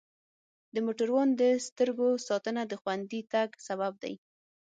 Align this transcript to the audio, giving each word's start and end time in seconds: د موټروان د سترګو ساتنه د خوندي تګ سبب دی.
د 0.73 0.75
موټروان 0.85 1.29
د 1.41 1.43
سترګو 1.67 2.07
ساتنه 2.27 2.61
د 2.67 2.73
خوندي 2.81 3.21
تګ 3.33 3.49
سبب 3.67 3.93
دی. 4.03 4.13